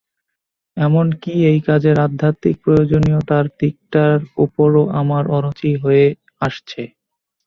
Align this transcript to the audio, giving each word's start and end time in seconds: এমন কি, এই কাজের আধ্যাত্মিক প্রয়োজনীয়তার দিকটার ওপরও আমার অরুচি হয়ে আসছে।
এমন 0.77 1.07
কি, 1.21 1.33
এই 1.51 1.59
কাজের 1.67 1.97
আধ্যাত্মিক 1.99 2.55
প্রয়োজনীয়তার 2.63 3.45
দিকটার 3.59 4.13
ওপরও 4.37 4.83
আমার 5.01 5.23
অরুচি 5.37 5.71
হয়ে 5.83 6.05
আসছে। 6.41 6.81